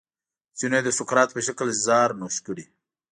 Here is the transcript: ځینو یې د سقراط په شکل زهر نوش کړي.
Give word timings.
ځینو 0.59 0.75
یې 0.77 0.83
د 0.85 0.89
سقراط 0.99 1.29
په 1.33 1.41
شکل 1.47 1.67
زهر 1.85 2.09
نوش 2.19 2.35
کړي. 2.45 2.65